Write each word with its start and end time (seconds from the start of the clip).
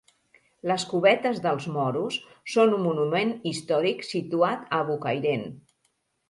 Les 0.69 0.85
Covetes 0.93 1.41
dels 1.43 1.67
Moros 1.75 2.17
són 2.53 2.73
un 2.79 2.83
monument 2.87 3.35
històric 3.51 4.03
situat 4.09 4.65
a 4.79 4.81
Bocairent. 4.89 5.47